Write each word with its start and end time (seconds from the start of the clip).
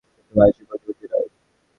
কিন্তু 0.15 0.33
মানসিক 0.35 0.65
প্রতিবন্ধী 0.69 1.05
নয়! 1.11 1.27